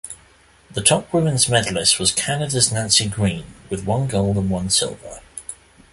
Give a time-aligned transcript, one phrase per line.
[0.73, 5.19] The top women's medalist was Canada's Nancy Greene, with one gold and one silver.